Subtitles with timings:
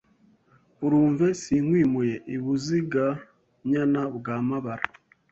[0.85, 4.85] Urumve sinkwimuye I Buziga-nyana bwa Mabara